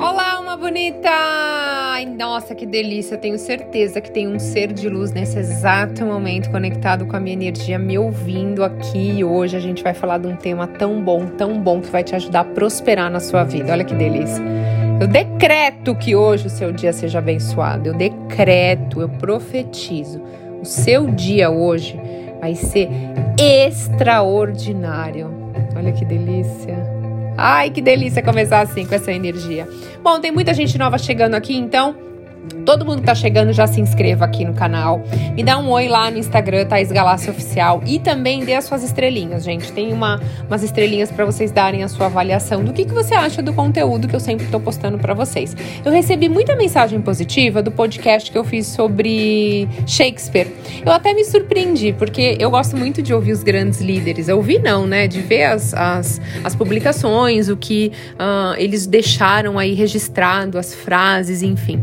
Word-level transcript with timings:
Olá, 0.00 0.40
uma 0.40 0.56
bonita! 0.56 1.10
Ai, 1.10 2.06
nossa, 2.06 2.54
que 2.54 2.64
delícia! 2.64 3.18
Tenho 3.18 3.38
certeza 3.38 4.00
que 4.00 4.10
tem 4.10 4.26
um 4.26 4.38
ser 4.38 4.72
de 4.72 4.88
luz 4.88 5.12
nesse 5.12 5.38
exato 5.38 6.06
momento 6.06 6.50
conectado 6.50 7.04
com 7.04 7.14
a 7.14 7.20
minha 7.20 7.34
energia, 7.34 7.78
me 7.78 7.98
ouvindo 7.98 8.64
aqui. 8.64 9.22
Hoje 9.22 9.58
a 9.58 9.60
gente 9.60 9.82
vai 9.82 9.92
falar 9.92 10.16
de 10.16 10.26
um 10.26 10.34
tema 10.34 10.66
tão 10.66 11.04
bom, 11.04 11.26
tão 11.26 11.60
bom 11.60 11.82
que 11.82 11.90
vai 11.90 12.02
te 12.02 12.14
ajudar 12.14 12.40
a 12.40 12.44
prosperar 12.44 13.10
na 13.10 13.20
sua 13.20 13.44
vida. 13.44 13.72
Olha 13.72 13.84
que 13.84 13.94
delícia! 13.94 14.42
Eu 14.98 15.06
decreto 15.06 15.94
que 15.94 16.16
hoje 16.16 16.46
o 16.46 16.50
seu 16.50 16.72
dia 16.72 16.94
seja 16.94 17.18
abençoado. 17.18 17.90
Eu 17.90 17.94
decreto, 17.94 19.02
eu 19.02 19.08
profetizo. 19.10 20.22
O 20.62 20.64
seu 20.64 21.08
dia 21.08 21.50
hoje 21.50 22.00
vai 22.40 22.54
ser 22.54 22.88
extraordinário. 23.38 25.30
Olha 25.76 25.92
que 25.92 26.06
delícia! 26.06 26.99
Ai, 27.42 27.70
que 27.70 27.80
delícia 27.80 28.22
começar 28.22 28.60
assim 28.60 28.84
com 28.84 28.94
essa 28.94 29.10
energia. 29.10 29.66
Bom, 30.02 30.20
tem 30.20 30.30
muita 30.30 30.52
gente 30.52 30.76
nova 30.76 30.98
chegando 30.98 31.34
aqui, 31.34 31.56
então 31.56 31.96
Todo 32.64 32.84
mundo 32.84 33.00
que 33.00 33.06
tá 33.06 33.14
chegando 33.14 33.52
já 33.52 33.66
se 33.66 33.80
inscreva 33.80 34.24
aqui 34.24 34.44
no 34.44 34.54
canal. 34.54 35.02
Me 35.34 35.42
dá 35.42 35.58
um 35.58 35.70
oi 35.70 35.88
lá 35.88 36.10
no 36.10 36.18
Instagram, 36.18 36.66
Thaís 36.66 36.92
Galácia 36.92 37.30
Oficial. 37.30 37.82
E 37.86 37.98
também 37.98 38.44
dê 38.44 38.54
as 38.54 38.64
suas 38.64 38.82
estrelinhas, 38.82 39.44
gente. 39.44 39.72
Tem 39.72 39.92
uma, 39.92 40.20
umas 40.46 40.62
estrelinhas 40.62 41.10
para 41.10 41.24
vocês 41.24 41.50
darem 41.50 41.82
a 41.82 41.88
sua 41.88 42.06
avaliação 42.06 42.62
do 42.62 42.72
que, 42.72 42.84
que 42.84 42.92
você 42.92 43.14
acha 43.14 43.42
do 43.42 43.52
conteúdo 43.52 44.08
que 44.08 44.14
eu 44.14 44.20
sempre 44.20 44.46
tô 44.46 44.60
postando 44.60 44.98
para 44.98 45.14
vocês. 45.14 45.56
Eu 45.84 45.92
recebi 45.92 46.28
muita 46.28 46.54
mensagem 46.56 47.00
positiva 47.00 47.62
do 47.62 47.70
podcast 47.70 48.30
que 48.30 48.38
eu 48.38 48.44
fiz 48.44 48.66
sobre 48.66 49.68
Shakespeare. 49.86 50.48
Eu 50.84 50.92
até 50.92 51.12
me 51.14 51.24
surpreendi, 51.24 51.92
porque 51.92 52.36
eu 52.38 52.50
gosto 52.50 52.76
muito 52.76 53.02
de 53.02 53.14
ouvir 53.14 53.32
os 53.32 53.42
grandes 53.42 53.80
líderes. 53.80 54.28
Eu 54.28 54.36
ouvi 54.36 54.58
não, 54.58 54.86
né? 54.86 55.06
De 55.06 55.20
ver 55.20 55.44
as, 55.44 55.74
as, 55.74 56.20
as 56.44 56.54
publicações, 56.54 57.48
o 57.48 57.56
que 57.56 57.92
uh, 58.14 58.54
eles 58.58 58.86
deixaram 58.86 59.58
aí 59.58 59.74
registrado, 59.74 60.58
as 60.58 60.74
frases, 60.74 61.42
enfim. 61.42 61.80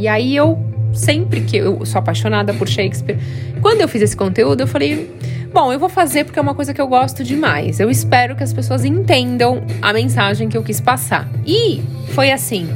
E, 0.00 0.08
aí 0.08 0.34
eu, 0.34 0.58
sempre 0.94 1.42
que 1.42 1.58
eu 1.58 1.84
sou 1.84 1.98
apaixonada 1.98 2.54
por 2.54 2.66
Shakespeare, 2.66 3.18
quando 3.60 3.82
eu 3.82 3.88
fiz 3.88 4.00
esse 4.00 4.16
conteúdo, 4.16 4.62
eu 4.62 4.66
falei. 4.66 5.10
Bom, 5.52 5.72
eu 5.72 5.78
vou 5.78 5.88
fazer 5.88 6.24
porque 6.24 6.38
é 6.38 6.42
uma 6.42 6.54
coisa 6.54 6.72
que 6.72 6.80
eu 6.80 6.86
gosto 6.86 7.24
demais. 7.24 7.80
Eu 7.80 7.90
espero 7.90 8.36
que 8.36 8.42
as 8.42 8.52
pessoas 8.52 8.84
entendam 8.84 9.62
a 9.82 9.92
mensagem 9.92 10.48
que 10.48 10.56
eu 10.56 10.62
quis 10.62 10.80
passar. 10.80 11.28
E 11.44 11.82
foi 12.14 12.30
assim. 12.30 12.68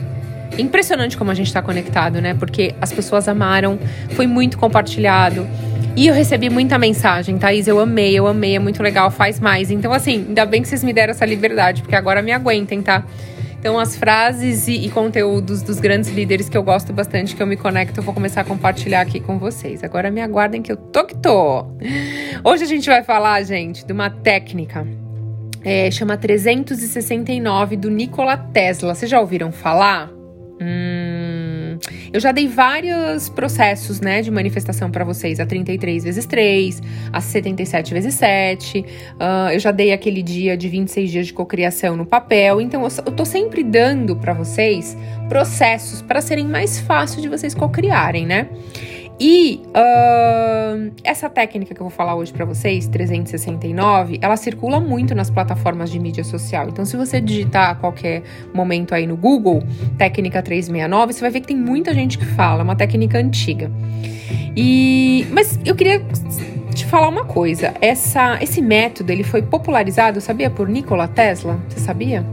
Impressionante 0.59 1.17
como 1.17 1.31
a 1.31 1.35
gente 1.35 1.47
está 1.47 1.63
conectado, 1.63 2.21
né? 2.21 2.35
Porque 2.35 2.75
as 2.81 2.93
pessoas 2.93 3.27
amaram, 3.29 3.79
foi 4.11 4.27
muito 4.27 4.59
compartilhado. 4.59 5.47
E 5.97 6.09
eu 6.09 6.15
recebi 6.15 6.51
muita 6.51 6.77
mensagem, 6.77 7.39
Thaís, 7.39 7.69
eu 7.69 7.79
amei, 7.79 8.19
eu 8.19 8.27
amei, 8.27 8.57
é 8.57 8.59
muito 8.59 8.83
legal, 8.83 9.11
faz 9.11 9.39
mais. 9.39 9.71
Então, 9.71 9.93
assim, 9.93 10.25
ainda 10.29 10.45
bem 10.45 10.61
que 10.61 10.69
vocês 10.69 10.83
me 10.83 10.93
deram 10.93 11.13
essa 11.13 11.25
liberdade, 11.25 11.83
porque 11.83 11.95
agora 11.95 12.21
me 12.21 12.33
aguentem, 12.33 12.83
tá? 12.83 13.05
Então, 13.65 13.79
as 13.79 13.97
frases 13.97 14.69
e, 14.69 14.75
e, 14.85 14.91
conteúdos 14.91 15.63
dos 15.63 15.81
grandes 15.81 16.11
líderes 16.11 16.51
que 16.51 16.57
eu 16.59 16.63
gosto 16.63 16.93
bastante, 16.93 17.35
que 17.35 17.43
eu 17.43 17.47
me 17.47 17.57
conecto, 17.57 17.99
eu 17.99 18.05
vou 18.05 18.13
começar 18.13 18.43
a 18.43 18.45
compartilhar 18.45 19.01
aqui 19.01 19.21
com 19.21 19.39
vocês. 19.39 19.83
Agora 19.83 20.11
me 20.11 20.21
aguardem 20.21 20.61
que 20.61 20.71
eu 20.71 20.77
tô 20.77 21.03
que 21.07 21.17
tô. 21.17 21.65
Hoje 22.45 22.63
a 22.63 22.67
gente 22.67 22.87
vai 22.87 23.03
falar, 23.03 23.43
gente, 23.43 23.87
de 23.87 23.91
uma 23.91 24.11
técnica. 24.11 24.87
É, 25.65 25.91
chama 25.91 26.15
369 26.15 27.79
do 27.79 27.91
Nikola 27.91 28.37
Tesla. 28.37 28.95
Vocês 28.95 29.11
já 29.11 29.19
ouviram 29.19 29.51
falar? 29.51 30.11
Hum, 30.61 31.24
eu 32.13 32.21
já 32.21 32.33
dei 32.33 32.49
vários 32.49 33.29
processos, 33.29 34.01
né, 34.01 34.23
de 34.23 34.31
manifestação 34.31 34.91
para 34.91 35.05
vocês, 35.05 35.41
a 35.41 35.47
33 35.47 36.05
vezes 36.05 36.27
3, 36.27 36.83
a 37.13 37.21
77 37.21 37.93
vezes 37.93 38.15
7. 38.15 38.81
Uh, 38.81 39.53
eu 39.53 39.59
já 39.59 39.71
dei 39.71 39.93
aquele 39.93 40.23
dia 40.23 40.57
de 40.57 40.69
26 40.69 41.11
dias 41.11 41.27
de 41.27 41.33
cocriação 41.33 41.97
no 41.97 42.07
papel. 42.07 42.61
Então 42.61 42.83
eu, 42.83 42.89
eu 43.07 43.13
tô 43.13 43.25
sempre 43.25 43.63
dando 43.63 44.17
para 44.17 44.33
vocês 44.33 44.97
processos 45.29 46.03
para 46.03 46.21
serem 46.21 46.47
mais 46.47 46.79
fáceis 46.79 47.23
de 47.23 47.29
vocês 47.29 47.55
cocriarem, 47.55 48.27
né? 48.27 48.49
E 49.19 49.63
uh, 49.69 50.93
essa 51.05 51.31
técnica 51.31 51.73
que 51.73 51.81
eu 51.81 51.85
vou 51.85 51.91
falar 51.91 52.17
hoje 52.17 52.33
para 52.33 52.45
vocês, 52.45 52.89
369, 52.89 54.19
ela 54.21 54.37
circula 54.37 54.81
muito 54.81 55.15
nas 55.15 55.31
plataformas 55.31 55.91
de 55.91 56.01
mídia 56.01 56.25
social. 56.25 56.69
Então, 56.69 56.85
se 56.85 56.97
você 56.97 57.21
digitar 57.21 57.71
a 57.71 57.75
qualquer 57.77 58.23
momento 58.53 58.93
aí 58.93 59.07
no 59.07 59.17
Google, 59.17 59.63
técnica 59.97 60.43
369, 60.43 61.13
você 61.13 61.21
vai 61.21 61.31
ver 61.31 61.41
que 61.41 61.47
tem 61.47 61.57
muita 61.57 61.95
gente 61.95 62.19
que 62.19 62.27
fala, 62.27 62.63
é 62.63 62.65
uma 62.65 62.75
técnica 62.75 63.19
antiga. 63.19 63.71
E, 64.57 65.27
mas 65.31 65.61
eu 65.65 65.77
queria 65.77 66.03
te 66.75 66.85
falar 66.85 67.09
uma 67.09 67.25
coisa. 67.25 67.73
Essa, 67.81 68.39
esse 68.43 68.61
método 68.61 69.13
ele 69.13 69.23
foi 69.23 69.43
popularizado, 69.43 70.21
sabia, 70.21 70.51
por 70.51 70.69
Nikola 70.69 71.07
Tesla? 71.07 71.61
Você 71.69 71.79
sabia? 71.79 72.27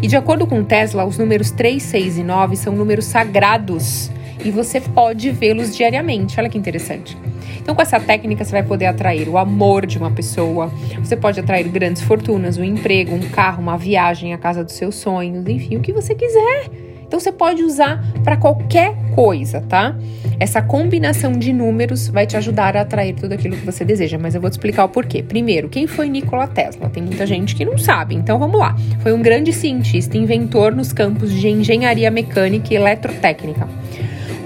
E 0.00 0.06
de 0.06 0.16
acordo 0.16 0.46
com 0.46 0.62
Tesla, 0.62 1.04
os 1.04 1.18
números 1.18 1.50
3, 1.50 1.82
6 1.82 2.18
e 2.18 2.22
9 2.22 2.54
são 2.54 2.74
números 2.76 3.06
sagrados 3.06 4.08
e 4.44 4.50
você 4.50 4.80
pode 4.80 5.30
vê-los 5.30 5.76
diariamente. 5.76 6.38
Olha 6.38 6.48
que 6.48 6.58
interessante. 6.58 7.16
Então, 7.60 7.74
com 7.74 7.82
essa 7.82 8.00
técnica, 8.00 8.44
você 8.44 8.52
vai 8.52 8.62
poder 8.62 8.86
atrair 8.86 9.28
o 9.28 9.36
amor 9.36 9.84
de 9.84 9.98
uma 9.98 10.10
pessoa, 10.10 10.72
você 10.98 11.14
pode 11.16 11.38
atrair 11.38 11.68
grandes 11.68 12.00
fortunas, 12.00 12.56
um 12.56 12.64
emprego, 12.64 13.14
um 13.14 13.28
carro, 13.28 13.62
uma 13.62 13.76
viagem 13.76 14.32
à 14.32 14.38
casa 14.38 14.64
dos 14.64 14.72
seus 14.72 14.94
sonhos, 14.94 15.46
enfim, 15.46 15.76
o 15.76 15.80
que 15.80 15.92
você 15.92 16.14
quiser. 16.14 16.70
Então, 17.06 17.20
você 17.20 17.32
pode 17.32 17.62
usar 17.62 18.02
para 18.22 18.36
qualquer 18.36 18.94
coisa, 19.14 19.62
tá? 19.62 19.96
Essa 20.38 20.62
combinação 20.62 21.32
de 21.32 21.52
números 21.52 22.08
vai 22.08 22.26
te 22.26 22.36
ajudar 22.36 22.76
a 22.76 22.82
atrair 22.82 23.14
tudo 23.14 23.32
aquilo 23.32 23.56
que 23.56 23.66
você 23.66 23.84
deseja, 23.84 24.16
mas 24.18 24.34
eu 24.34 24.40
vou 24.40 24.48
te 24.48 24.54
explicar 24.54 24.84
o 24.84 24.88
porquê. 24.88 25.22
Primeiro, 25.22 25.68
quem 25.68 25.86
foi 25.86 26.08
Nikola 26.08 26.46
Tesla? 26.46 26.88
Tem 26.88 27.02
muita 27.02 27.26
gente 27.26 27.56
que 27.56 27.64
não 27.64 27.76
sabe, 27.76 28.14
então 28.14 28.38
vamos 28.38 28.58
lá. 28.58 28.76
Foi 29.00 29.12
um 29.12 29.20
grande 29.20 29.52
cientista, 29.52 30.16
inventor 30.16 30.74
nos 30.74 30.92
campos 30.92 31.32
de 31.32 31.48
engenharia 31.48 32.10
mecânica 32.10 32.72
e 32.72 32.76
eletrotécnica. 32.76 33.68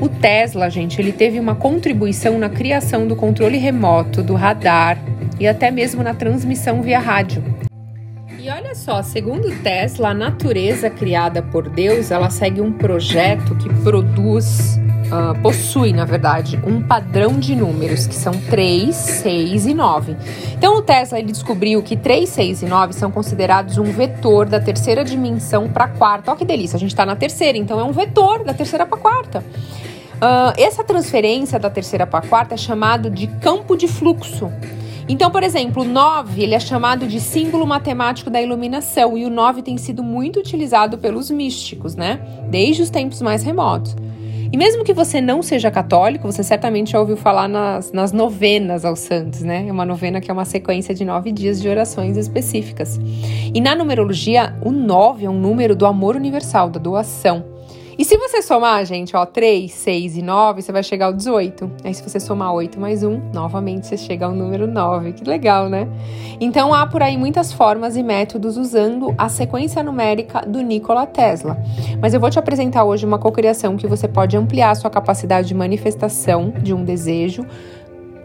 O 0.02 0.08
Tesla, 0.08 0.68
gente, 0.68 1.00
ele 1.00 1.12
teve 1.12 1.38
uma 1.38 1.54
contribuição 1.54 2.36
na 2.36 2.48
criação 2.48 3.06
do 3.06 3.14
controle 3.14 3.56
remoto, 3.56 4.20
do 4.20 4.34
radar 4.34 4.98
e 5.38 5.46
até 5.46 5.70
mesmo 5.70 6.02
na 6.02 6.12
transmissão 6.12 6.82
via 6.82 6.98
rádio. 6.98 7.40
E 8.36 8.50
olha 8.50 8.74
só, 8.74 9.00
segundo 9.00 9.48
Tesla, 9.62 10.08
a 10.08 10.14
natureza 10.14 10.90
criada 10.90 11.40
por 11.40 11.68
Deus, 11.68 12.10
ela 12.10 12.30
segue 12.30 12.60
um 12.60 12.72
projeto 12.72 13.54
que 13.54 13.72
produz, 13.84 14.76
uh, 15.06 15.40
possui, 15.40 15.92
na 15.92 16.04
verdade, 16.04 16.60
um 16.66 16.82
padrão 16.82 17.38
de 17.38 17.54
números, 17.54 18.04
que 18.04 18.16
são 18.16 18.32
3, 18.32 18.92
6 18.92 19.66
e 19.66 19.72
9. 19.72 20.16
Então 20.54 20.78
o 20.78 20.82
Tesla 20.82 21.20
ele 21.20 21.30
descobriu 21.30 21.80
que 21.80 21.96
3, 21.96 22.28
6 22.28 22.62
e 22.62 22.66
9 22.66 22.92
são 22.92 23.12
considerados 23.12 23.78
um 23.78 23.84
vetor 23.84 24.46
da 24.46 24.58
terceira 24.58 25.04
dimensão 25.04 25.68
para 25.68 25.84
a 25.84 25.88
quarta. 25.88 26.32
Olha 26.32 26.38
que 26.38 26.44
delícia, 26.44 26.76
a 26.76 26.80
gente 26.80 26.90
está 26.90 27.06
na 27.06 27.14
terceira, 27.14 27.56
então 27.56 27.78
é 27.78 27.84
um 27.84 27.92
vetor 27.92 28.42
da 28.42 28.52
terceira 28.52 28.84
para 28.84 28.98
a 28.98 29.00
quarta. 29.00 29.44
Uh, 30.22 30.54
essa 30.56 30.84
transferência 30.84 31.58
da 31.58 31.68
terceira 31.68 32.06
para 32.06 32.20
a 32.24 32.28
quarta 32.28 32.54
é 32.54 32.56
chamado 32.56 33.10
de 33.10 33.26
campo 33.26 33.76
de 33.76 33.88
fluxo. 33.88 34.52
Então, 35.08 35.32
por 35.32 35.42
exemplo, 35.42 35.82
o 35.82 35.84
9 35.84 36.40
ele 36.40 36.54
é 36.54 36.60
chamado 36.60 37.08
de 37.08 37.18
símbolo 37.18 37.66
matemático 37.66 38.30
da 38.30 38.40
iluminação 38.40 39.18
e 39.18 39.24
o 39.24 39.30
9 39.30 39.62
tem 39.62 39.76
sido 39.76 40.00
muito 40.00 40.38
utilizado 40.38 40.96
pelos 40.96 41.28
místicos, 41.28 41.96
né? 41.96 42.20
Desde 42.48 42.82
os 42.82 42.90
tempos 42.90 43.20
mais 43.20 43.42
remotos. 43.42 43.96
E 44.52 44.56
mesmo 44.56 44.84
que 44.84 44.92
você 44.92 45.20
não 45.20 45.42
seja 45.42 45.72
católico, 45.72 46.30
você 46.30 46.44
certamente 46.44 46.92
já 46.92 47.00
ouviu 47.00 47.16
falar 47.16 47.48
nas, 47.48 47.90
nas 47.90 48.12
novenas 48.12 48.84
aos 48.84 49.00
santos, 49.00 49.40
né? 49.40 49.66
É 49.66 49.72
uma 49.72 49.84
novena 49.84 50.20
que 50.20 50.30
é 50.30 50.32
uma 50.32 50.44
sequência 50.44 50.94
de 50.94 51.04
nove 51.04 51.32
dias 51.32 51.60
de 51.60 51.68
orações 51.68 52.16
específicas. 52.16 53.00
E 53.52 53.60
na 53.60 53.74
numerologia, 53.74 54.54
o 54.62 54.70
9 54.70 55.24
é 55.24 55.30
um 55.30 55.40
número 55.40 55.74
do 55.74 55.84
amor 55.84 56.14
universal, 56.14 56.70
da 56.70 56.78
doação. 56.78 57.51
E 57.98 58.04
se 58.04 58.16
você 58.16 58.40
somar, 58.40 58.84
gente, 58.86 59.14
ó, 59.16 59.26
3, 59.26 59.70
6 59.70 60.16
e 60.16 60.22
9, 60.22 60.62
você 60.62 60.72
vai 60.72 60.82
chegar 60.82 61.06
ao 61.06 61.12
18. 61.12 61.70
Aí 61.84 61.92
se 61.92 62.02
você 62.02 62.18
somar 62.18 62.52
8 62.54 62.80
mais 62.80 63.02
1, 63.02 63.30
novamente 63.32 63.86
você 63.86 63.96
chega 63.96 64.26
ao 64.26 64.32
número 64.32 64.66
9. 64.66 65.12
Que 65.12 65.24
legal, 65.24 65.68
né? 65.68 65.86
Então 66.40 66.72
há 66.72 66.86
por 66.86 67.02
aí 67.02 67.16
muitas 67.18 67.52
formas 67.52 67.96
e 67.96 68.02
métodos 68.02 68.56
usando 68.56 69.14
a 69.18 69.28
sequência 69.28 69.82
numérica 69.82 70.40
do 70.40 70.60
Nikola 70.62 71.06
Tesla. 71.06 71.58
Mas 72.00 72.14
eu 72.14 72.20
vou 72.20 72.30
te 72.30 72.38
apresentar 72.38 72.84
hoje 72.84 73.04
uma 73.04 73.18
cocriação 73.18 73.76
que 73.76 73.86
você 73.86 74.08
pode 74.08 74.36
ampliar 74.36 74.70
a 74.70 74.74
sua 74.74 74.90
capacidade 74.90 75.48
de 75.48 75.54
manifestação 75.54 76.52
de 76.62 76.72
um 76.72 76.84
desejo 76.84 77.46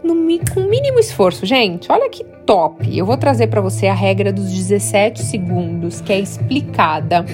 no, 0.02 0.14
com 0.54 0.60
mínimo 0.60 0.98
esforço, 0.98 1.44
gente. 1.44 1.90
Olha 1.92 2.08
que 2.08 2.24
top! 2.24 2.96
Eu 2.96 3.04
vou 3.04 3.16
trazer 3.16 3.48
para 3.48 3.60
você 3.60 3.86
a 3.86 3.94
regra 3.94 4.32
dos 4.32 4.50
17 4.50 5.22
segundos, 5.22 6.00
que 6.00 6.12
é 6.12 6.18
explicada 6.18 7.24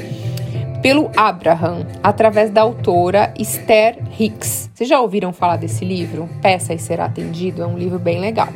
pelo 0.85 1.11
Abraham, 1.17 1.87
através 2.03 2.51
da 2.51 2.61
autora 2.61 3.33
Esther 3.39 3.97
Hicks. 4.21 4.69
Vocês 4.75 4.87
já 4.87 5.01
ouviram 5.01 5.33
falar 5.33 5.57
desse 5.57 5.83
livro? 5.83 6.29
Peça 6.43 6.75
e 6.75 6.79
será 6.79 7.07
atendido, 7.07 7.63
é 7.63 7.67
um 7.67 7.79
livro 7.79 7.99
bem 7.99 8.21
legal. 8.21 8.51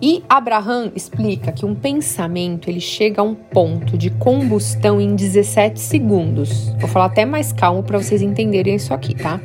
E 0.00 0.24
Abraham 0.26 0.90
explica 0.96 1.52
que 1.52 1.66
um 1.66 1.74
pensamento 1.74 2.70
ele 2.70 2.80
chega 2.80 3.20
a 3.20 3.24
um 3.24 3.34
ponto 3.34 3.98
de 3.98 4.08
combustão 4.08 4.98
em 4.98 5.14
17 5.14 5.78
segundos. 5.78 6.70
Vou 6.78 6.88
falar 6.88 7.04
até 7.04 7.26
mais 7.26 7.52
calmo 7.52 7.82
para 7.82 7.98
vocês 7.98 8.22
entenderem 8.22 8.74
isso 8.74 8.94
aqui, 8.94 9.14
tá? 9.14 9.38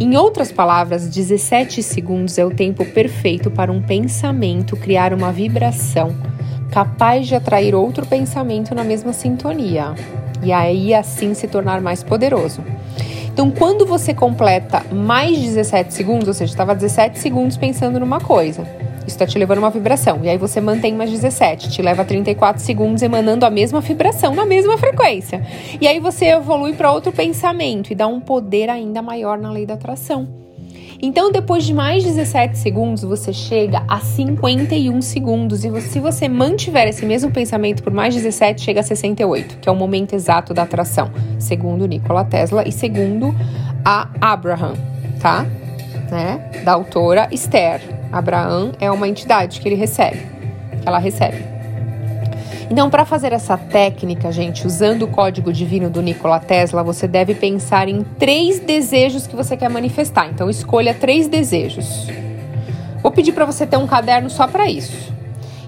Em 0.00 0.16
outras 0.16 0.50
palavras, 0.50 1.08
17 1.08 1.84
segundos 1.84 2.36
é 2.36 2.44
o 2.44 2.50
tempo 2.50 2.84
perfeito 2.84 3.48
para 3.48 3.70
um 3.70 3.80
pensamento 3.80 4.76
criar 4.76 5.14
uma 5.14 5.30
vibração 5.30 6.16
capaz 6.72 7.28
de 7.28 7.36
atrair 7.36 7.76
outro 7.76 8.04
pensamento 8.06 8.74
na 8.74 8.82
mesma 8.82 9.12
sintonia. 9.12 9.94
E 10.42 10.52
aí 10.52 10.94
assim 10.94 11.34
se 11.34 11.46
tornar 11.48 11.80
mais 11.80 12.02
poderoso. 12.02 12.62
Então, 13.32 13.50
quando 13.50 13.86
você 13.86 14.12
completa 14.12 14.84
mais 14.92 15.38
17 15.38 15.94
segundos, 15.94 16.28
ou 16.28 16.34
seja, 16.34 16.52
estava 16.52 16.74
17 16.74 17.18
segundos 17.18 17.56
pensando 17.56 17.98
numa 17.98 18.20
coisa, 18.20 18.62
isso 19.00 19.16
está 19.16 19.26
te 19.26 19.38
levando 19.38 19.58
uma 19.58 19.70
vibração. 19.70 20.20
E 20.22 20.28
aí 20.28 20.36
você 20.36 20.60
mantém 20.60 20.94
mais 20.94 21.10
17, 21.10 21.70
te 21.70 21.80
leva 21.80 22.04
34 22.04 22.62
segundos 22.62 23.02
emanando 23.02 23.46
a 23.46 23.50
mesma 23.50 23.80
vibração, 23.80 24.34
na 24.34 24.44
mesma 24.44 24.76
frequência. 24.76 25.42
E 25.80 25.88
aí 25.88 25.98
você 25.98 26.26
evolui 26.26 26.74
para 26.74 26.92
outro 26.92 27.12
pensamento 27.12 27.90
e 27.90 27.94
dá 27.94 28.06
um 28.06 28.20
poder 28.20 28.68
ainda 28.68 29.00
maior 29.00 29.38
na 29.38 29.50
lei 29.50 29.64
da 29.64 29.74
atração. 29.74 30.28
Então, 31.02 31.32
depois 31.32 31.64
de 31.64 31.72
mais 31.72 32.04
17 32.04 32.58
segundos, 32.58 33.02
você 33.02 33.32
chega 33.32 33.82
a 33.88 34.00
51 34.00 35.00
segundos. 35.00 35.64
E 35.64 35.80
se 35.80 35.98
você 35.98 36.28
mantiver 36.28 36.86
esse 36.88 37.06
mesmo 37.06 37.30
pensamento 37.30 37.82
por 37.82 37.92
mais 37.92 38.14
17, 38.14 38.60
chega 38.60 38.80
a 38.80 38.82
68, 38.82 39.58
que 39.58 39.68
é 39.68 39.72
o 39.72 39.76
momento 39.76 40.14
exato 40.14 40.52
da 40.52 40.62
atração, 40.62 41.10
segundo 41.38 41.86
Nikola 41.86 42.24
Tesla 42.24 42.68
e 42.68 42.72
segundo 42.72 43.34
a 43.82 44.10
Abraham, 44.20 44.74
tá? 45.20 45.46
Né? 46.10 46.50
Da 46.64 46.72
autora 46.72 47.28
Esther. 47.32 47.80
Abraham 48.12 48.72
é 48.78 48.90
uma 48.90 49.08
entidade 49.08 49.60
que 49.60 49.68
ele 49.68 49.76
recebe, 49.76 50.18
que 50.82 50.86
ela 50.86 50.98
recebe. 50.98 51.49
Então, 52.70 52.88
para 52.88 53.04
fazer 53.04 53.32
essa 53.32 53.58
técnica, 53.58 54.30
gente, 54.30 54.64
usando 54.64 55.02
o 55.02 55.08
código 55.08 55.52
divino 55.52 55.90
do 55.90 56.00
Nikola 56.00 56.38
Tesla, 56.38 56.84
você 56.84 57.08
deve 57.08 57.34
pensar 57.34 57.88
em 57.88 58.04
três 58.04 58.60
desejos 58.60 59.26
que 59.26 59.34
você 59.34 59.56
quer 59.56 59.68
manifestar. 59.68 60.30
Então, 60.30 60.48
escolha 60.48 60.94
três 60.94 61.26
desejos. 61.26 62.06
Vou 63.02 63.10
pedir 63.10 63.32
para 63.32 63.44
você 63.44 63.66
ter 63.66 63.76
um 63.76 63.88
caderno 63.88 64.30
só 64.30 64.46
para 64.46 64.70
isso. 64.70 65.12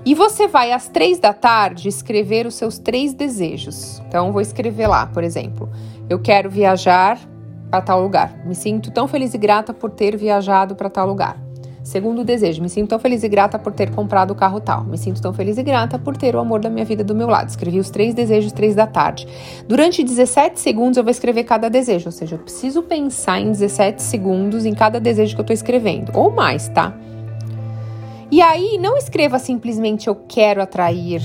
E 0.06 0.14
você 0.14 0.46
vai 0.46 0.70
às 0.70 0.86
três 0.86 1.18
da 1.18 1.32
tarde 1.32 1.88
escrever 1.88 2.46
os 2.46 2.54
seus 2.54 2.78
três 2.78 3.12
desejos. 3.12 4.00
Então, 4.06 4.30
vou 4.30 4.40
escrever 4.40 4.86
lá, 4.86 5.04
por 5.06 5.24
exemplo, 5.24 5.68
eu 6.08 6.20
quero 6.20 6.48
viajar 6.48 7.18
para 7.68 7.80
tal 7.80 8.00
lugar. 8.00 8.32
Me 8.44 8.54
sinto 8.54 8.92
tão 8.92 9.08
feliz 9.08 9.34
e 9.34 9.38
grata 9.38 9.74
por 9.74 9.90
ter 9.90 10.16
viajado 10.16 10.76
para 10.76 10.88
tal 10.88 11.08
lugar. 11.08 11.36
Segundo 11.82 12.24
desejo, 12.24 12.62
me 12.62 12.68
sinto 12.68 12.90
tão 12.90 12.98
feliz 12.98 13.24
e 13.24 13.28
grata 13.28 13.58
por 13.58 13.72
ter 13.72 13.90
comprado 13.90 14.30
o 14.30 14.34
carro 14.34 14.60
tal. 14.60 14.84
Me 14.84 14.96
sinto 14.96 15.20
tão 15.20 15.32
feliz 15.32 15.58
e 15.58 15.62
grata 15.62 15.98
por 15.98 16.16
ter 16.16 16.36
o 16.36 16.38
amor 16.38 16.60
da 16.60 16.70
minha 16.70 16.84
vida 16.84 17.02
do 17.02 17.14
meu 17.14 17.28
lado. 17.28 17.48
Escrevi 17.48 17.80
os 17.80 17.90
três 17.90 18.14
desejos, 18.14 18.52
três 18.52 18.74
da 18.74 18.86
tarde. 18.86 19.26
Durante 19.66 20.04
17 20.04 20.60
segundos 20.60 20.96
eu 20.96 21.02
vou 21.02 21.10
escrever 21.10 21.42
cada 21.42 21.68
desejo, 21.68 22.06
ou 22.06 22.12
seja, 22.12 22.36
eu 22.36 22.38
preciso 22.38 22.82
pensar 22.82 23.40
em 23.40 23.50
17 23.50 24.00
segundos 24.00 24.64
em 24.64 24.74
cada 24.74 25.00
desejo 25.00 25.34
que 25.34 25.40
eu 25.40 25.44
estou 25.44 25.54
escrevendo, 25.54 26.12
ou 26.14 26.30
mais, 26.30 26.68
tá? 26.68 26.94
E 28.30 28.40
aí, 28.40 28.78
não 28.78 28.96
escreva 28.96 29.38
simplesmente 29.38 30.08
eu 30.08 30.14
quero 30.14 30.62
atrair, 30.62 31.20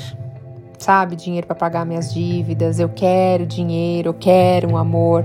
sabe, 0.78 1.16
dinheiro 1.16 1.48
para 1.48 1.56
pagar 1.56 1.86
minhas 1.86 2.14
dívidas, 2.14 2.80
eu 2.80 2.90
quero 2.90 3.46
dinheiro, 3.46 4.10
eu 4.10 4.14
quero 4.14 4.70
um 4.70 4.76
amor. 4.76 5.24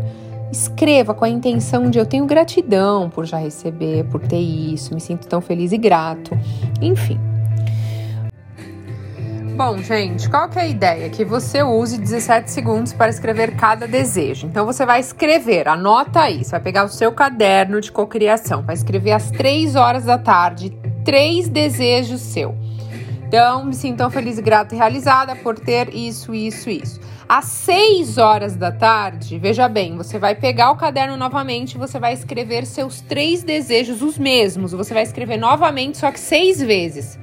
Escreva 0.53 1.15
com 1.15 1.25
a 1.25 1.29
intenção 1.29 1.89
de 1.89 1.99
eu 1.99 2.05
tenho 2.05 2.27
gratidão 2.27 3.09
por 3.09 3.25
já 3.25 3.39
receber, 3.39 4.05
por 4.05 4.21
ter 4.21 4.39
isso, 4.39 4.95
me 4.95 5.01
sinto 5.01 5.27
tão 5.27 5.41
feliz 5.41 5.73
e 5.73 5.79
grato. 5.79 6.39
Enfim. 6.81 7.19
Bom, 9.57 9.79
gente, 9.79 10.29
qual 10.29 10.49
que 10.49 10.59
é 10.59 10.63
a 10.63 10.67
ideia? 10.67 11.09
Que 11.09 11.25
você 11.25 11.63
use 11.63 11.99
17 11.99 12.51
segundos 12.51 12.93
para 12.93 13.09
escrever 13.09 13.57
cada 13.57 13.87
desejo. 13.89 14.47
Então 14.47 14.67
você 14.67 14.85
vai 14.85 15.01
escrever, 15.01 15.69
anota 15.69 16.21
aí, 16.21 16.45
você 16.45 16.51
vai 16.51 16.61
pegar 16.61 16.85
o 16.85 16.89
seu 16.89 17.13
caderno 17.13 17.81
de 17.81 17.91
cocriação, 17.91 18.63
vai 18.63 18.75
escrever 18.75 19.13
às 19.13 19.31
3 19.31 19.75
horas 19.75 20.05
da 20.05 20.19
tarde 20.19 20.77
três 21.05 21.49
desejos 21.49 22.21
seu. 22.21 22.55
Então, 23.33 23.65
me 23.65 23.75
sinto 23.75 23.97
tão 23.97 24.11
feliz 24.11 24.39
grata 24.39 24.75
e 24.75 24.79
realizada 24.79 25.35
por 25.35 25.59
ter 25.59 25.95
isso, 25.95 26.35
isso, 26.35 26.69
isso. 26.69 27.01
Às 27.27 27.47
6 27.47 28.19
horas 28.19 28.57
da 28.57 28.71
tarde, 28.71 29.39
veja 29.39 29.71
bem, 29.71 29.97
você 29.97 30.19
vai 30.19 30.35
pegar 30.35 30.71
o 30.71 30.77
caderno 30.77 31.17
novamente 31.17 31.79
você 31.79 31.99
vai 31.99 32.13
escrever 32.13 32.67
seus 32.67 33.01
três 33.01 33.43
desejos, 33.43 34.03
os 34.03 34.19
mesmos. 34.19 34.73
Você 34.73 34.93
vai 34.93 35.03
escrever 35.03 35.39
novamente, 35.39 35.97
só 35.97 36.13
que 36.13 36.21
seis 36.21 36.61
vezes. 36.61 37.19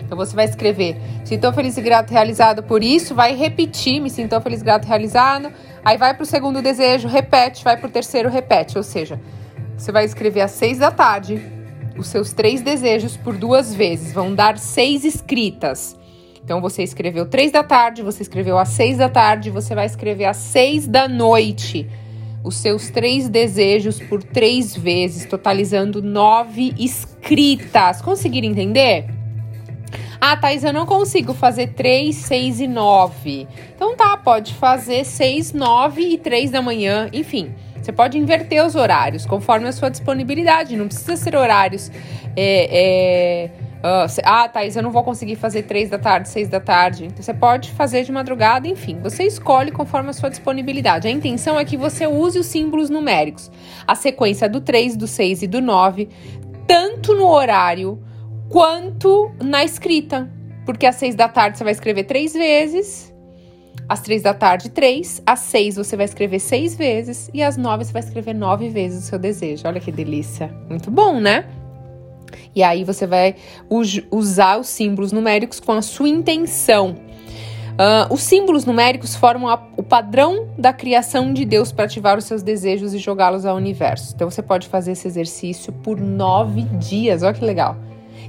Então 0.00 0.16
você 0.16 0.34
vai 0.34 0.46
escrever: 0.46 0.96
me 1.20 1.26
sinto 1.26 1.52
feliz 1.52 1.76
e 1.76 1.82
grato 1.82 2.10
realizado 2.10 2.62
por 2.62 2.82
isso, 2.82 3.14
vai 3.14 3.36
repetir, 3.36 4.00
me 4.00 4.08
sinto 4.08 4.40
feliz 4.40 4.62
e 4.62 4.64
grato 4.64 4.86
realizado. 4.86 5.52
Aí 5.84 5.98
vai 5.98 6.14
para 6.14 6.22
o 6.22 6.26
segundo 6.26 6.62
desejo, 6.62 7.06
repete, 7.06 7.62
vai 7.62 7.76
para 7.76 7.86
o 7.86 7.90
terceiro, 7.90 8.30
repete. 8.30 8.78
Ou 8.78 8.82
seja, 8.82 9.20
você 9.76 9.92
vai 9.92 10.06
escrever 10.06 10.40
às 10.40 10.52
seis 10.52 10.78
da 10.78 10.90
tarde 10.90 11.53
os 11.96 12.08
seus 12.08 12.32
três 12.32 12.62
desejos 12.62 13.16
por 13.16 13.36
duas 13.36 13.74
vezes. 13.74 14.12
Vão 14.12 14.34
dar 14.34 14.58
seis 14.58 15.04
escritas. 15.04 15.96
Então 16.42 16.60
você 16.60 16.82
escreveu 16.82 17.26
três 17.26 17.50
da 17.50 17.62
tarde, 17.62 18.02
você 18.02 18.22
escreveu 18.22 18.58
às 18.58 18.68
seis 18.68 18.98
da 18.98 19.08
tarde, 19.08 19.50
você 19.50 19.74
vai 19.74 19.86
escrever 19.86 20.26
às 20.26 20.36
seis 20.36 20.86
da 20.86 21.08
noite 21.08 21.88
os 22.44 22.56
seus 22.56 22.90
três 22.90 23.28
desejos 23.28 23.98
por 23.98 24.22
três 24.22 24.76
vezes, 24.76 25.24
totalizando 25.24 26.02
nove 26.02 26.74
escritas. 26.78 28.02
Conseguiram 28.02 28.48
entender? 28.48 29.06
Ah, 30.20 30.36
Thais, 30.36 30.62
eu 30.62 30.72
não 30.72 30.84
consigo 30.84 31.32
fazer 31.32 31.68
três, 31.68 32.16
seis 32.16 32.60
e 32.60 32.66
nove. 32.66 33.48
Então 33.74 33.96
tá, 33.96 34.16
pode 34.16 34.52
fazer 34.54 35.04
seis, 35.04 35.52
nove 35.52 36.02
e 36.02 36.18
três 36.18 36.50
da 36.50 36.60
manhã, 36.60 37.08
enfim. 37.12 37.54
Você 37.84 37.92
pode 37.92 38.16
inverter 38.16 38.64
os 38.64 38.74
horários 38.74 39.26
conforme 39.26 39.68
a 39.68 39.72
sua 39.72 39.90
disponibilidade. 39.90 40.74
Não 40.74 40.86
precisa 40.86 41.16
ser 41.16 41.36
horários. 41.36 41.90
É, 42.34 43.50
é, 43.60 43.64
Uh, 43.84 44.08
ah, 44.24 44.48
Thaís, 44.48 44.76
eu 44.76 44.82
não 44.82 44.90
vou 44.90 45.04
conseguir 45.04 45.36
fazer 45.36 45.64
três 45.64 45.90
da 45.90 45.98
tarde, 45.98 46.30
seis 46.30 46.48
da 46.48 46.58
tarde. 46.58 47.04
Então, 47.04 47.22
você 47.22 47.34
pode 47.34 47.70
fazer 47.72 48.02
de 48.02 48.10
madrugada, 48.10 48.66
enfim. 48.66 48.98
Você 49.02 49.24
escolhe 49.24 49.70
conforme 49.70 50.08
a 50.08 50.14
sua 50.14 50.30
disponibilidade. 50.30 51.06
A 51.06 51.10
intenção 51.10 51.60
é 51.60 51.66
que 51.66 51.76
você 51.76 52.06
use 52.06 52.38
os 52.38 52.46
símbolos 52.46 52.88
numéricos, 52.88 53.50
a 53.86 53.94
sequência 53.94 54.48
do 54.48 54.62
3, 54.62 54.96
do 54.96 55.06
6 55.06 55.42
e 55.42 55.46
do 55.46 55.60
9, 55.60 56.08
tanto 56.66 57.14
no 57.14 57.26
horário 57.26 58.02
quanto 58.48 59.30
na 59.38 59.62
escrita. 59.62 60.32
Porque 60.64 60.86
às 60.86 60.94
seis 60.94 61.14
da 61.14 61.28
tarde 61.28 61.58
você 61.58 61.64
vai 61.64 61.74
escrever 61.74 62.04
três 62.04 62.32
vezes, 62.32 63.13
às 63.88 64.00
três 64.00 64.22
da 64.22 64.32
tarde, 64.32 64.70
três, 64.70 65.22
às 65.26 65.40
seis 65.40 65.76
você 65.76 65.96
vai 65.96 66.04
escrever 66.04 66.38
seis 66.38 66.74
vezes, 66.74 67.30
e 67.34 67.42
às 67.42 67.56
nove 67.56 67.84
você 67.84 67.92
vai 67.92 68.02
escrever 68.02 68.34
nove 68.34 68.68
vezes 68.68 69.04
o 69.04 69.06
seu 69.06 69.18
desejo. 69.18 69.66
Olha 69.66 69.80
que 69.80 69.92
delícia. 69.92 70.50
Muito 70.68 70.90
bom, 70.90 71.20
né? 71.20 71.46
E 72.54 72.62
aí 72.62 72.84
você 72.84 73.06
vai 73.06 73.34
usar 74.10 74.58
os 74.58 74.68
símbolos 74.68 75.12
numéricos 75.12 75.60
com 75.60 75.72
a 75.72 75.82
sua 75.82 76.08
intenção. 76.08 76.96
Uh, 77.74 78.14
os 78.14 78.22
símbolos 78.22 78.64
numéricos 78.64 79.16
formam 79.16 79.48
a, 79.48 79.60
o 79.76 79.82
padrão 79.82 80.48
da 80.56 80.72
criação 80.72 81.32
de 81.32 81.44
Deus 81.44 81.72
para 81.72 81.86
ativar 81.86 82.16
os 82.16 82.24
seus 82.24 82.40
desejos 82.40 82.94
e 82.94 82.98
jogá-los 82.98 83.44
ao 83.44 83.56
universo. 83.56 84.12
Então 84.14 84.30
você 84.30 84.42
pode 84.42 84.68
fazer 84.68 84.92
esse 84.92 85.08
exercício 85.08 85.72
por 85.72 86.00
nove 86.00 86.62
dias. 86.78 87.24
Olha 87.24 87.34
que 87.34 87.44
legal. 87.44 87.76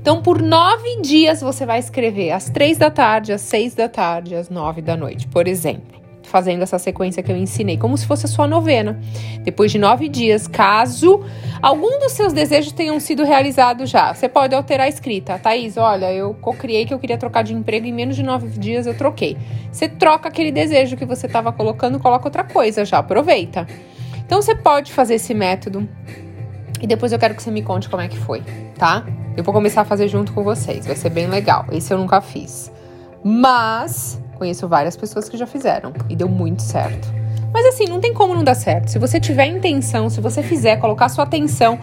Então, 0.05 0.21
por 0.21 0.39
nove 0.39 1.01
dias 1.01 1.41
você 1.41 1.65
vai 1.65 1.79
escrever 1.79 2.29
às 2.29 2.47
três 2.47 2.77
da 2.77 2.91
tarde, 2.91 3.33
às 3.33 3.41
seis 3.41 3.73
da 3.73 3.89
tarde, 3.89 4.35
às 4.35 4.51
nove 4.51 4.79
da 4.79 4.95
noite, 4.95 5.25
por 5.25 5.47
exemplo 5.47 6.05
fazendo 6.21 6.63
essa 6.63 6.77
sequência 6.77 7.23
que 7.23 7.31
eu 7.31 7.37
ensinei, 7.37 7.77
como 7.77 7.97
se 7.97 8.05
fosse 8.05 8.25
a 8.25 8.27
sua 8.27 8.47
novena. 8.47 8.99
Depois 9.41 9.71
de 9.71 9.77
nove 9.77 10.09
dias, 10.09 10.47
caso 10.47 11.23
algum 11.61 11.99
dos 11.99 12.11
seus 12.11 12.33
desejos 12.33 12.71
tenham 12.71 12.99
sido 12.99 13.23
realizados 13.23 13.89
já, 13.89 14.13
você 14.13 14.27
pode 14.27 14.53
alterar 14.53 14.87
a 14.87 14.89
escrita. 14.89 15.39
Thaís, 15.39 15.77
olha, 15.77 16.11
eu 16.11 16.33
co-criei 16.35 16.85
que 16.85 16.93
eu 16.93 16.99
queria 16.99 17.17
trocar 17.17 17.43
de 17.43 17.53
emprego, 17.53 17.85
em 17.85 17.93
menos 17.93 18.15
de 18.15 18.23
nove 18.23 18.47
dias 18.59 18.85
eu 18.85 18.97
troquei. 18.97 19.37
Você 19.71 19.87
troca 19.87 20.29
aquele 20.29 20.51
desejo 20.51 20.97
que 20.97 21.05
você 21.05 21.25
estava 21.25 21.51
colocando, 21.51 21.99
coloca 21.99 22.27
outra 22.27 22.43
coisa 22.43 22.85
já, 22.85 22.99
aproveita. 22.99 23.67
Então 24.23 24.41
você 24.41 24.53
pode 24.55 24.91
fazer 24.91 25.15
esse 25.15 25.33
método 25.33 25.87
e 26.81 26.85
depois 26.85 27.11
eu 27.11 27.19
quero 27.19 27.33
que 27.33 27.41
você 27.41 27.49
me 27.49 27.63
conte 27.63 27.87
como 27.87 28.01
é 28.01 28.07
que 28.07 28.17
foi, 28.17 28.43
tá? 28.77 29.03
Eu 29.35 29.43
vou 29.43 29.53
começar 29.53 29.81
a 29.81 29.85
fazer 29.85 30.07
junto 30.07 30.33
com 30.33 30.43
vocês, 30.43 30.85
vai 30.85 30.95
ser 30.95 31.09
bem 31.09 31.27
legal. 31.27 31.65
Esse 31.71 31.93
eu 31.93 31.97
nunca 31.97 32.21
fiz. 32.21 32.71
Mas 33.23 34.19
Conheço 34.35 34.67
várias 34.67 34.97
pessoas 34.97 35.29
que 35.29 35.37
já 35.37 35.47
fizeram 35.47 35.93
e 36.09 36.15
deu 36.15 36.27
muito 36.27 36.61
certo. 36.61 37.07
Mas 37.53 37.65
assim, 37.67 37.85
não 37.85 38.01
tem 38.01 38.13
como 38.13 38.33
não 38.33 38.43
dar 38.43 38.55
certo. 38.55 38.89
Se 38.89 38.99
você 38.99 39.19
tiver 39.19 39.45
intenção, 39.45 40.09
se 40.09 40.19
você 40.19 40.43
fizer, 40.43 40.75
colocar 40.77 41.07
sua 41.07 41.23
atenção, 41.23 41.79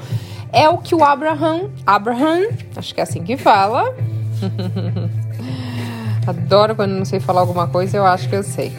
é 0.53 0.69
o 0.69 0.77
que 0.77 0.95
o 0.95 1.03
Abraham, 1.03 1.71
Abraham, 1.87 2.49
acho 2.77 2.95
que 2.95 3.01
é 3.01 3.05
assim 3.05 3.23
que 3.23 3.39
fala. 3.39 3.95
Adoro 6.27 6.77
quando 6.77 6.93
não 6.93 7.07
sei 7.07 7.21
falar 7.21 7.41
alguma 7.41 7.67
coisa, 7.67 7.97
eu 7.97 8.05
acho 8.05 8.29
que 8.29 8.37
eu 8.37 8.43
sei. 8.43 8.73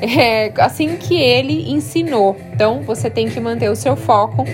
É 0.00 0.52
assim 0.60 0.96
que 0.96 1.14
ele 1.14 1.72
ensinou. 1.72 2.36
Então, 2.52 2.82
você 2.82 3.08
tem 3.08 3.28
que 3.30 3.40
manter 3.40 3.70
o 3.70 3.76
seu 3.76 3.96
foco 3.96 4.44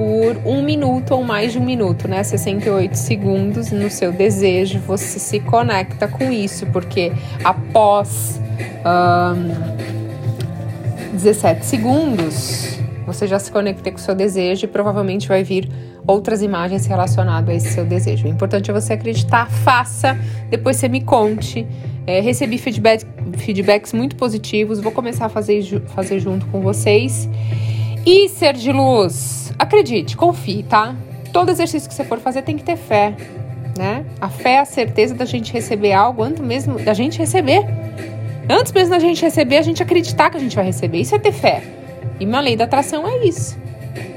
por 0.00 0.40
um 0.46 0.62
minuto 0.62 1.10
ou 1.10 1.22
mais 1.22 1.52
de 1.52 1.58
um 1.58 1.62
minuto, 1.62 2.08
né? 2.08 2.22
68 2.22 2.94
segundos 2.94 3.70
no 3.70 3.90
seu 3.90 4.10
desejo, 4.10 4.78
você 4.78 5.18
se 5.18 5.40
conecta 5.40 6.08
com 6.08 6.32
isso, 6.32 6.64
porque 6.68 7.12
após 7.44 8.40
um, 8.82 9.50
17 11.12 11.66
segundos 11.66 12.80
você 13.04 13.26
já 13.26 13.38
se 13.38 13.52
conecta 13.52 13.90
com 13.90 13.98
o 13.98 14.00
seu 14.00 14.14
desejo 14.14 14.64
e 14.64 14.68
provavelmente 14.68 15.28
vai 15.28 15.44
vir 15.44 15.68
outras 16.06 16.40
imagens 16.40 16.86
relacionadas 16.86 17.50
a 17.50 17.54
esse 17.54 17.68
seu 17.74 17.84
desejo. 17.84 18.26
O 18.26 18.30
importante 18.30 18.70
é 18.70 18.72
você 18.72 18.94
acreditar, 18.94 19.50
faça, 19.50 20.18
depois 20.48 20.78
você 20.78 20.88
me 20.88 21.02
conte. 21.02 21.66
É, 22.06 22.20
recebi 22.20 22.56
feedback, 22.56 23.04
feedbacks 23.36 23.92
muito 23.92 24.16
positivos, 24.16 24.80
vou 24.80 24.92
começar 24.92 25.26
a 25.26 25.28
fazer, 25.28 25.62
fazer 25.88 26.20
junto 26.20 26.46
com 26.46 26.62
vocês. 26.62 27.28
E 28.04 28.28
ser 28.28 28.54
de 28.54 28.72
luz, 28.72 29.52
acredite, 29.58 30.16
confie, 30.16 30.62
tá? 30.62 30.94
Todo 31.32 31.50
exercício 31.50 31.88
que 31.88 31.94
você 31.94 32.04
for 32.04 32.18
fazer 32.18 32.42
tem 32.42 32.56
que 32.56 32.64
ter 32.64 32.76
fé, 32.76 33.14
né? 33.76 34.04
A 34.20 34.28
fé 34.28 34.54
é 34.54 34.58
a 34.60 34.64
certeza 34.64 35.14
da 35.14 35.24
gente 35.24 35.52
receber 35.52 35.92
algo 35.92 36.22
antes 36.22 36.42
mesmo 36.42 36.78
da 36.78 36.94
gente 36.94 37.18
receber. 37.18 37.64
Antes 38.48 38.72
mesmo 38.72 38.90
da 38.90 38.98
gente 38.98 39.22
receber, 39.22 39.58
a 39.58 39.62
gente 39.62 39.82
acreditar 39.82 40.30
que 40.30 40.36
a 40.36 40.40
gente 40.40 40.56
vai 40.56 40.64
receber. 40.64 40.98
Isso 40.98 41.14
é 41.14 41.18
ter 41.18 41.32
fé. 41.32 41.62
E 42.18 42.24
uma 42.24 42.40
lei 42.40 42.56
da 42.56 42.64
atração 42.64 43.06
é 43.06 43.24
isso. 43.24 43.56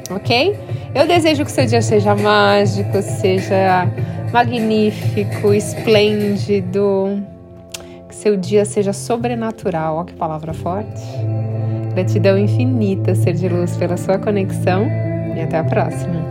Ok? 0.10 0.58
Eu 0.96 1.06
desejo 1.06 1.46
que 1.46 1.52
seu 1.52 1.66
dia 1.66 1.82
seja 1.82 2.16
mágico, 2.16 3.02
seja 3.02 3.88
magnífico, 4.32 5.54
esplêndido. 5.54 7.24
Que 8.08 8.16
seu 8.16 8.36
dia 8.36 8.66
seja 8.66 8.92
sobrenatural. 8.92 9.98
Olha 9.98 10.06
que 10.06 10.13
palavra 10.13 10.54
forte. 10.54 11.02
Gratidão 11.93 12.39
infinita, 12.39 13.13
ser 13.13 13.33
de 13.33 13.47
luz, 13.47 13.77
pela 13.77 13.97
sua 13.97 14.17
conexão. 14.17 14.88
E 15.35 15.41
até 15.41 15.57
a 15.57 15.63
próxima. 15.63 16.23